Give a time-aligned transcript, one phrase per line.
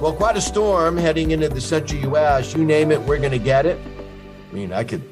[0.00, 2.54] Well, quite a storm heading into the central U.S.
[2.54, 3.78] You name it, we're going to get it.
[4.50, 5.02] I mean, I could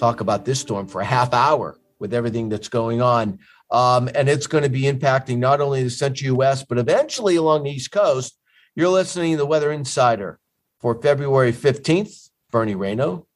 [0.00, 3.38] talk about this storm for a half hour with everything that's going on.
[3.70, 7.62] Um, and it's going to be impacting not only the central U.S., but eventually along
[7.62, 8.36] the East Coast.
[8.74, 10.40] You're listening to the Weather Insider
[10.80, 12.30] for February 15th.
[12.50, 13.26] Bernie Rayno,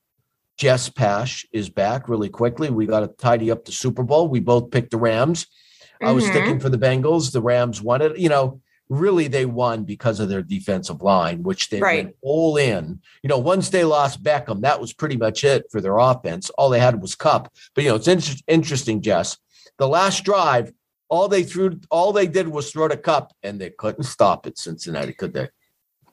[0.57, 2.71] Jess Pash is back really quickly.
[2.71, 4.27] We got to tidy up the Super Bowl.
[4.27, 5.45] We both picked the Rams.
[5.45, 6.07] Mm-hmm.
[6.09, 7.31] I was sticking for the Bengals.
[7.31, 8.19] The Rams won it.
[8.19, 12.05] You know, really they won because of their defensive line, which they right.
[12.05, 13.01] went all in.
[13.23, 16.51] You know, once they lost Beckham, that was pretty much it for their offense.
[16.51, 17.53] All they had was Kupp.
[17.75, 19.39] But you know, it's inter- interesting, Jess.
[19.79, 20.73] The last drive,
[21.09, 24.59] all they threw, all they did was throw the Kupp, and they couldn't stop it.
[24.59, 25.49] Cincinnati, could they?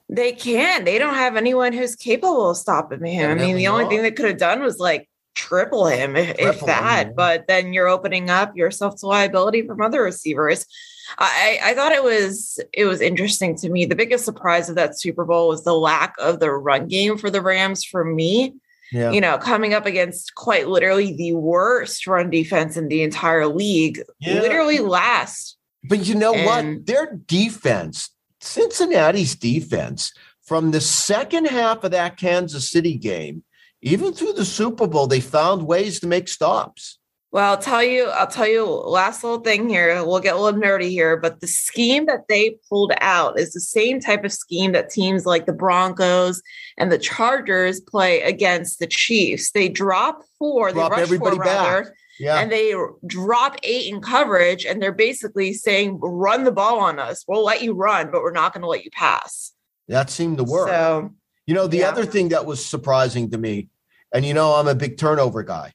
[0.10, 0.86] They can't.
[0.86, 3.30] They don't have anyone who's capable of stopping him.
[3.30, 6.50] I mean, the only thing they could have done was like triple him, if, triple
[6.50, 7.08] if that.
[7.08, 7.14] Him.
[7.16, 10.66] But then you're opening up yourself to liability from other receivers.
[11.18, 13.86] I, I thought it was it was interesting to me.
[13.86, 17.30] The biggest surprise of that Super Bowl was the lack of the run game for
[17.30, 18.56] the Rams for me.
[18.92, 19.12] Yeah.
[19.12, 24.02] You know, coming up against quite literally the worst run defense in the entire league,
[24.20, 24.42] yeah.
[24.42, 25.58] literally last.
[25.84, 26.86] But you know and, what?
[26.86, 28.10] Their defense,
[28.42, 33.44] Cincinnati's defense, from the second half of that Kansas City game,
[33.82, 36.99] even through the Super Bowl, they found ways to make stops.
[37.32, 40.04] Well, I'll tell you, I'll tell you last little thing here.
[40.04, 43.60] We'll get a little nerdy here, but the scheme that they pulled out is the
[43.60, 46.42] same type of scheme that teams like the Broncos
[46.78, 49.52] and the Chargers play against the Chiefs.
[49.52, 51.68] They drop four, drop they rush everybody four back.
[51.68, 52.40] rather, yeah.
[52.40, 52.74] and they
[53.06, 57.26] drop eight in coverage, and they're basically saying, run the ball on us.
[57.28, 59.54] We'll let you run, but we're not going to let you pass.
[59.88, 60.70] That seemed to work.
[60.70, 61.12] So,
[61.46, 61.90] you know, the yeah.
[61.90, 63.70] other thing that was surprising to me,
[64.12, 65.74] and you know, I'm a big turnover guy.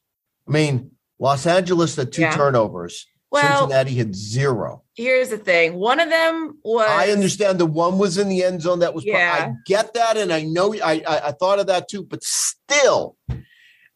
[0.49, 2.37] I mean, Los Angeles had two yeah.
[2.37, 3.07] turnovers.
[3.31, 4.85] Well, Cincinnati had zero.
[4.95, 5.75] Here's the thing.
[5.75, 6.89] One of them was.
[6.89, 8.79] I understand the one was in the end zone.
[8.79, 9.05] That was.
[9.05, 9.51] Yeah.
[9.51, 10.73] I get that, and I know.
[10.75, 12.05] I, I, I thought of that too.
[12.05, 13.17] But still,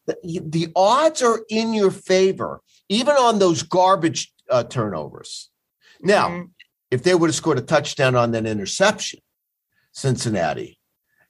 [0.07, 5.51] the, the odds are in your favor, even on those garbage uh, turnovers.
[6.01, 6.45] Now, mm-hmm.
[6.91, 9.21] if they would have scored a touchdown on that interception,
[9.93, 10.81] Cincinnati,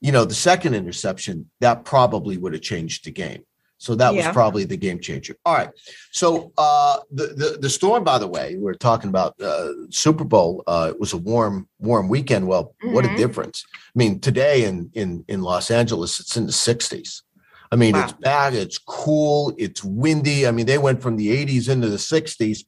[0.01, 3.45] you know, the second interception, that probably would have changed the game.
[3.79, 4.27] So that yeah.
[4.27, 5.37] was probably the game changer.
[5.47, 5.71] All right.
[6.11, 10.25] So uh, the, the the storm, by the way, we are talking about uh, Super
[10.25, 10.65] Bowl.
[10.67, 12.49] Uh, it was a warm warm weekend.
[12.49, 12.93] Well, mm-hmm.
[12.93, 13.17] what a mm-hmm.
[13.17, 13.65] difference!
[13.73, 17.23] I mean, today in in in Los Angeles, it's in the 60s.
[17.71, 18.05] I mean, wow.
[18.05, 18.55] it's bad.
[18.55, 19.55] It's cool.
[19.59, 20.47] It's windy.
[20.47, 22.65] I mean, they went from the 80s into the 60s,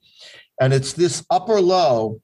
[0.60, 2.20] and it's this upper low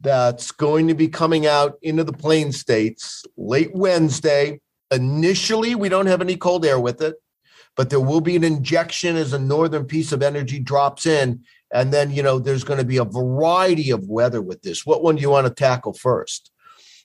[0.00, 4.60] that's going to be coming out into the plain states late Wednesday.
[4.90, 7.16] Initially, we don't have any cold air with it
[7.76, 11.44] but there will be an injection as a northern piece of energy drops in.
[11.72, 14.86] And then, you know, there's going to be a variety of weather with this.
[14.86, 16.52] What one do you want to tackle first?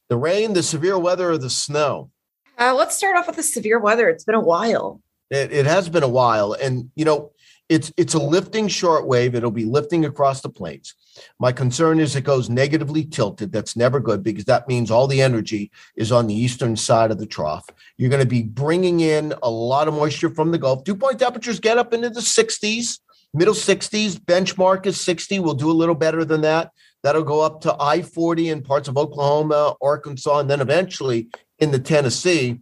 [0.09, 2.11] The rain, the severe weather, or the snow?
[2.57, 4.09] Uh, let's start off with the severe weather.
[4.09, 5.01] It's been a while.
[5.31, 6.53] It, it has been a while.
[6.53, 7.31] And, you know,
[7.69, 9.35] it's it's a lifting short wave.
[9.35, 10.95] It'll be lifting across the plains.
[11.39, 13.51] My concern is it goes negatively tilted.
[13.51, 17.19] That's never good because that means all the energy is on the eastern side of
[17.19, 17.67] the trough.
[17.97, 20.83] You're going to be bringing in a lot of moisture from the Gulf.
[20.83, 22.99] Dew point temperatures get up into the 60s,
[23.33, 24.15] middle 60s.
[24.15, 25.39] Benchmark is 60.
[25.39, 26.71] We'll do a little better than that.
[27.03, 31.29] That'll go up to I 40 in parts of Oklahoma, Arkansas, and then eventually
[31.59, 32.59] in the Tennessee.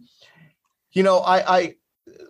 [0.92, 1.74] You know, I, I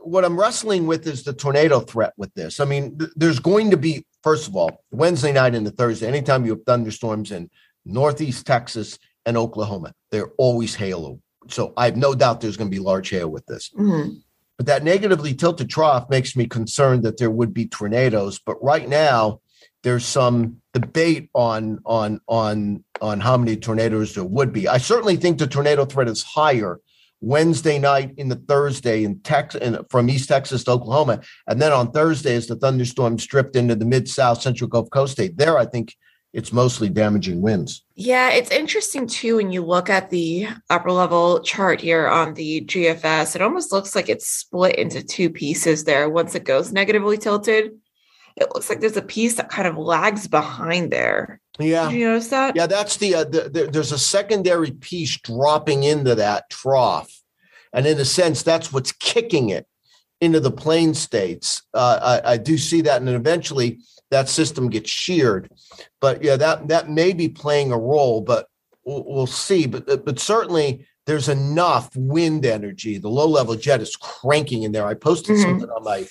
[0.08, 2.60] what I'm wrestling with is the tornado threat with this.
[2.60, 6.06] I mean, th- there's going to be, first of all, Wednesday night and the Thursday,
[6.06, 7.50] anytime you have thunderstorms in
[7.84, 11.20] Northeast Texas and Oklahoma, they're always hail.
[11.48, 13.70] So I have no doubt there's going to be large hail with this.
[13.70, 14.14] Mm-hmm.
[14.56, 18.40] But that negatively tilted trough makes me concerned that there would be tornadoes.
[18.44, 19.40] But right now,
[19.84, 24.66] there's some debate on on on on how many tornadoes there would be.
[24.66, 26.80] I certainly think the tornado threat is higher
[27.20, 31.20] Wednesday night in the Thursday in Texas and from East Texas to Oklahoma.
[31.46, 35.12] And then on Thursday, as the thunderstorm stripped into the mid South Central Gulf Coast
[35.12, 35.94] state, there I think
[36.32, 37.84] it's mostly damaging winds.
[37.94, 42.60] Yeah, it's interesting too when you look at the upper level chart here on the
[42.62, 43.34] GFS.
[43.34, 47.72] It almost looks like it's split into two pieces there once it goes negatively tilted.
[48.40, 51.40] It looks like there's a piece that kind of lags behind there.
[51.58, 51.88] Yeah.
[51.88, 52.56] Did you notice that?
[52.56, 57.12] Yeah, that's the, uh, the, the there's a secondary piece dropping into that trough.
[57.72, 59.66] And in a sense, that's what's kicking it
[60.20, 61.62] into the plain states.
[61.74, 62.96] Uh, I, I do see that.
[62.98, 63.80] And then eventually
[64.10, 65.50] that system gets sheared.
[66.00, 68.46] But yeah, that that may be playing a role, but
[68.84, 69.66] we'll, we'll see.
[69.66, 72.98] But but certainly there's enough wind energy.
[72.98, 74.86] The low level jet is cranking in there.
[74.86, 75.42] I posted mm-hmm.
[75.42, 76.06] something on my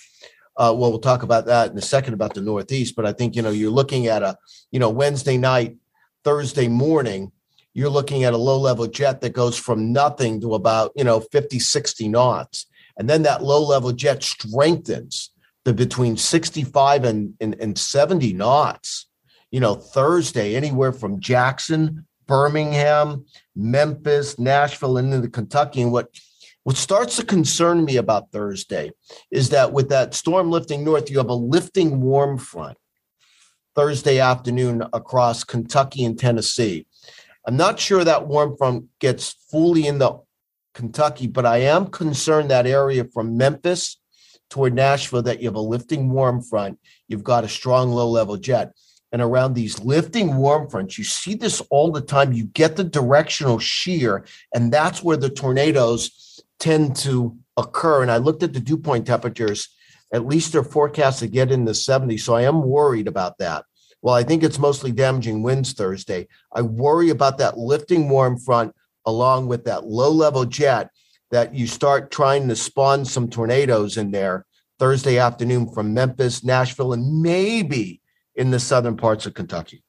[0.58, 2.96] uh, well, we'll talk about that in a second about the Northeast.
[2.96, 4.38] But I think you know you're looking at a
[4.72, 5.78] you know Wednesday night,
[6.24, 7.32] Thursday morning.
[7.74, 11.20] You're looking at a low level jet that goes from nothing to about you know
[11.20, 12.66] 50, 60 knots,
[12.98, 15.32] and then that low level jet strengthens
[15.66, 19.08] to between 65 and, and, and 70 knots.
[19.52, 23.26] You know, Thursday, anywhere from Jackson, Birmingham,
[23.56, 25.82] Memphis, Nashville, and into Kentucky.
[25.82, 26.10] And what
[26.68, 28.92] what starts to concern me about Thursday
[29.32, 32.78] is that with that storm lifting north, you have a lifting warm front
[33.74, 36.86] Thursday afternoon across Kentucky and Tennessee.
[37.48, 40.18] I'm not sure that warm front gets fully into
[40.74, 43.98] Kentucky, but I am concerned that area from Memphis
[44.50, 48.36] toward Nashville that you have a lifting warm front, you've got a strong low level
[48.36, 48.74] jet.
[49.14, 52.34] And around these lifting warm fronts, you see this all the time.
[52.34, 56.27] You get the directional shear, and that's where the tornadoes
[56.60, 58.02] tend to occur.
[58.02, 59.70] And I looked at the dew point temperatures,
[60.14, 62.22] at least they're forecast to get in the 70s.
[62.22, 63.66] So I am worried about that.
[64.02, 66.28] Well, I think it's mostly damaging winds Thursday.
[66.54, 68.74] I worry about that lifting warm front
[69.06, 70.92] along with that low level jet
[71.32, 74.46] that you start trying to spawn some tornadoes in there
[74.80, 78.02] Thursday afternoon from Memphis, Nashville, and maybe
[78.36, 79.84] in the southern parts of Kentucky.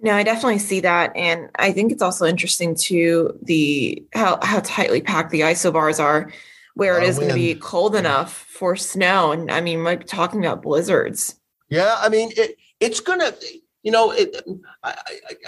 [0.00, 4.60] No, I definitely see that, and I think it's also interesting to the how how
[4.60, 6.32] tightly packed the isobars are,
[6.74, 9.32] where it is going to be cold enough for snow.
[9.32, 11.34] And I mean, like talking about blizzards.
[11.68, 13.34] Yeah, I mean, it, it's going to,
[13.82, 14.40] you know, it,
[14.84, 14.94] I,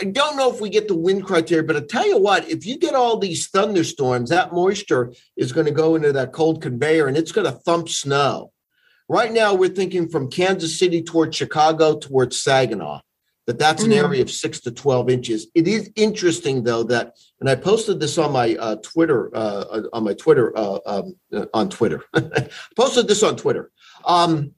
[0.01, 2.67] I don't know if we get the wind criteria, but I tell you what, if
[2.67, 7.07] you get all these thunderstorms, that moisture is going to go into that cold conveyor,
[7.07, 8.53] and it's going to thump snow.
[9.09, 13.01] Right now, we're thinking from Kansas City towards Chicago towards Saginaw
[13.51, 14.05] that that's an mm-hmm.
[14.05, 15.49] area of six to 12 inches.
[15.57, 19.83] It is interesting though that, and I posted this on my uh, Twitter, uh, uh
[19.93, 22.05] on my Twitter, uh, um, uh, on Twitter,
[22.77, 23.73] posted this on Twitter.
[24.05, 24.53] Um,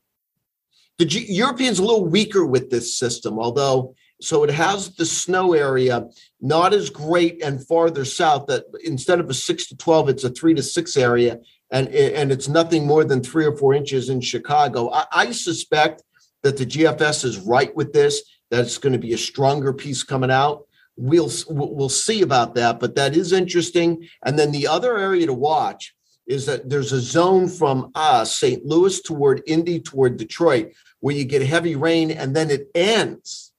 [0.98, 5.54] the G- Europeans a little weaker with this system, although so it has the snow
[5.54, 6.06] area
[6.42, 10.30] not as great and farther south that instead of a six to 12, it's a
[10.30, 11.40] three to six area.
[11.72, 14.92] And, and it's nothing more than three or four inches in Chicago.
[14.92, 16.02] I, I suspect
[16.42, 18.22] that the GFS is right with this
[18.52, 20.66] that's going to be a stronger piece coming out.
[20.96, 24.06] We'll we'll see about that, but that is interesting.
[24.26, 25.94] And then the other area to watch
[26.26, 28.64] is that there's a zone from uh, St.
[28.66, 33.52] Louis toward Indy toward Detroit where you get heavy rain, and then it ends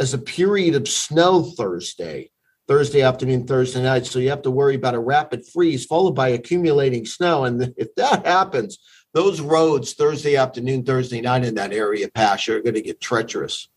[0.00, 2.30] as a period of snow Thursday,
[2.66, 4.06] Thursday afternoon, Thursday night.
[4.06, 7.44] So you have to worry about a rapid freeze followed by accumulating snow.
[7.44, 8.78] And if that happens,
[9.12, 13.68] those roads Thursday afternoon, Thursday night in that area, Pash, are going to get treacherous.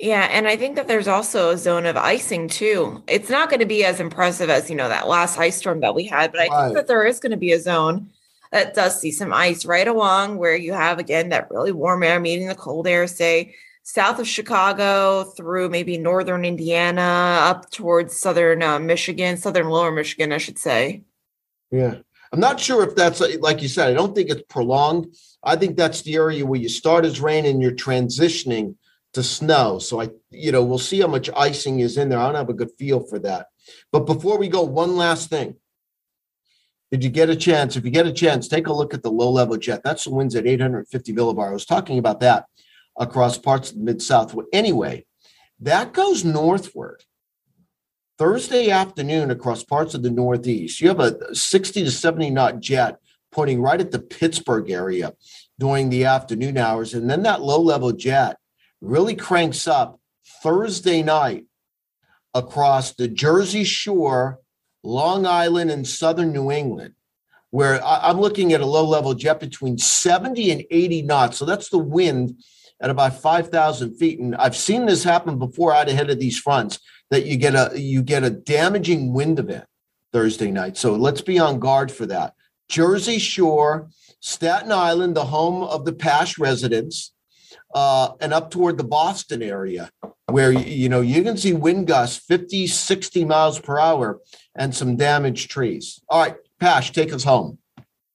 [0.00, 3.02] Yeah, and I think that there's also a zone of icing too.
[3.06, 5.94] It's not going to be as impressive as, you know, that last ice storm that
[5.94, 6.64] we had, but I right.
[6.64, 8.08] think that there is going to be a zone
[8.50, 12.18] that does see some ice right along where you have again that really warm air
[12.18, 17.02] meeting the cold air, say south of Chicago through maybe northern Indiana
[17.42, 21.02] up towards southern uh, Michigan, southern lower Michigan, I should say.
[21.70, 21.96] Yeah.
[22.32, 25.14] I'm not sure if that's like you said, I don't think it's prolonged.
[25.42, 28.76] I think that's the area where you start as rain and you're transitioning
[29.14, 29.78] to snow.
[29.78, 32.18] So I, you know, we'll see how much icing is in there.
[32.18, 33.46] I don't have a good feel for that.
[33.92, 35.56] But before we go, one last thing.
[36.90, 37.76] Did you get a chance?
[37.76, 39.82] If you get a chance, take a look at the low level jet.
[39.84, 41.48] That's the winds at 850 millibar.
[41.48, 42.46] I was talking about that
[42.98, 44.34] across parts of the mid south.
[44.52, 45.06] Anyway,
[45.60, 47.04] that goes northward.
[48.18, 52.98] Thursday afternoon across parts of the Northeast, you have a 60 to 70 knot jet
[53.32, 55.14] pointing right at the Pittsburgh area
[55.58, 56.92] during the afternoon hours.
[56.94, 58.36] And then that low level jet
[58.80, 60.00] really cranks up
[60.42, 61.44] Thursday night
[62.34, 64.40] across the Jersey Shore,
[64.82, 66.94] Long Island, and southern New England,
[67.50, 71.36] where I'm looking at a low level jet between 70 and 80 knots.
[71.36, 72.42] So that's the wind
[72.80, 74.20] at about 5,000 feet.
[74.20, 76.78] And I've seen this happen before out ahead of these fronts
[77.10, 79.64] that you get a you get a damaging wind event
[80.12, 80.76] Thursday night.
[80.76, 82.34] So let's be on guard for that.
[82.68, 87.12] Jersey Shore, Staten Island, the home of the Pash residents,
[87.74, 89.90] uh, and up toward the Boston area,
[90.26, 94.20] where you know you can see wind gusts 50, 60 miles per hour
[94.56, 96.00] and some damaged trees.
[96.08, 97.58] All right, Pash, take us home.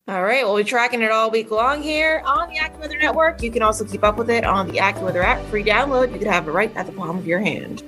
[0.07, 3.41] All right, we'll be tracking it all week long here on the AccuWeather Network.
[3.41, 6.13] You can also keep up with it on the AccuWeather app, free download.
[6.13, 7.81] You can have it right at the palm of your hand.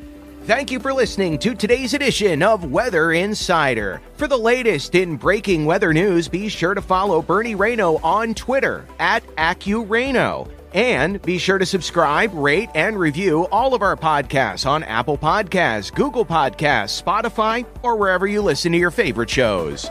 [0.46, 4.02] Thank you for listening to today's edition of Weather Insider.
[4.16, 8.88] For the latest in breaking weather news, be sure to follow Bernie Rayno on Twitter
[8.98, 10.50] at AccuRayno.
[10.77, 15.91] And be sure to subscribe, rate, and review all of our podcasts on Apple Podcasts,
[15.91, 19.89] Google Podcasts, Spotify, or wherever you listen to your favorite shows.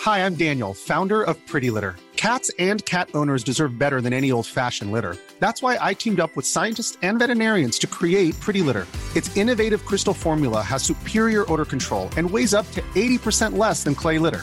[0.00, 1.96] Hi, I'm Daniel, founder of Pretty Litter.
[2.16, 5.18] Cats and cat owners deserve better than any old fashioned litter.
[5.40, 8.86] That's why I teamed up with scientists and veterinarians to create Pretty Litter.
[9.14, 13.94] Its innovative crystal formula has superior odor control and weighs up to 80% less than
[13.94, 14.42] clay litter.